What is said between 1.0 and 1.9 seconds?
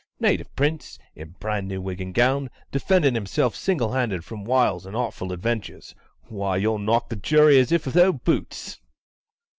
in brand new